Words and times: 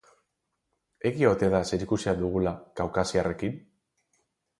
Egia 1.09 1.29
ote 1.33 1.49
da 1.55 1.59
zerikusia 1.71 2.13
dugula 2.21 2.53
kaukasiarrekin? 2.81 3.61